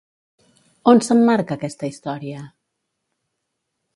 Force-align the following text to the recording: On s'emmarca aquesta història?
On 0.91 1.01
s'emmarca 1.07 1.57
aquesta 1.59 1.91
història? 1.91 2.41